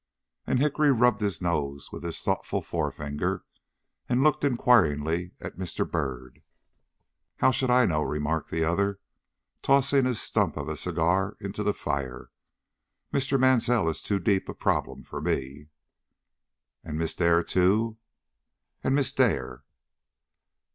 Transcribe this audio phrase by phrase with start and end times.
[0.47, 3.45] And Hickory rubbed his nose with his thoughtful forefinger,
[4.09, 5.87] and looked inquiringly at Mr.
[5.87, 6.41] Byrd.
[7.37, 8.99] "How should I know?" remarked the other,
[9.61, 12.31] tossing his stump of a cigar into the fire.
[13.13, 13.39] "Mr.
[13.39, 15.67] Mansell is too deep a problem for me."
[16.83, 17.97] "And Miss Dare too?"
[18.83, 19.63] "And Miss Dare."